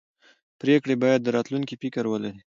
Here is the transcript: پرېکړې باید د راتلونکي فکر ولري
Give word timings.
پرېکړې 0.61 0.95
باید 1.03 1.19
د 1.23 1.27
راتلونکي 1.35 1.75
فکر 1.81 2.03
ولري 2.07 2.41